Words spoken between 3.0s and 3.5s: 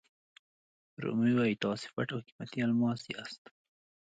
یاست.